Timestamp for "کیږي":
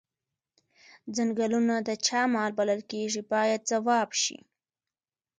2.91-3.21